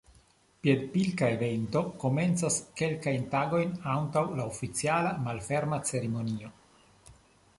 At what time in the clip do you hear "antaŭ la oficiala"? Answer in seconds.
3.97-5.13